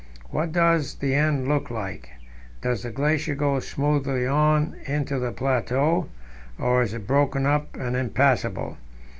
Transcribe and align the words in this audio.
What 0.31 0.51
does 0.51 0.95
the 0.95 1.13
end 1.13 1.47
look 1.47 1.69
like? 1.69 2.09
Does 2.63 2.81
the 2.81 2.89
glacier 2.89 3.35
go 3.35 3.59
smoothly 3.59 4.25
on 4.25 4.75
into 4.87 5.19
the 5.19 5.31
plateau, 5.31 6.09
or 6.57 6.81
is 6.81 6.95
it 6.95 7.05
broken 7.05 7.45
up 7.45 7.75
and 7.77 7.95
impassable? 7.95 8.77